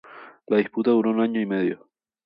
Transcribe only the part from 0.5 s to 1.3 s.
disputa duró un